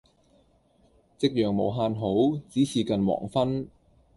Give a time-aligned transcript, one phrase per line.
[1.19, 3.67] 夕陽無限好，只是近黃昏。